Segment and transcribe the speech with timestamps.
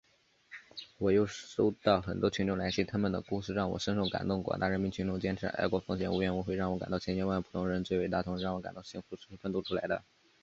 [0.97, 2.83] 我又收到很多群众来信……
[2.87, 4.41] 他们的故事让我深受感动。
[4.41, 10.03] 广大人民群众坚持爱国奉献，无怨无悔，让我感到千千万万普通人最伟大，同时让我感到幸福都是奋斗出来的。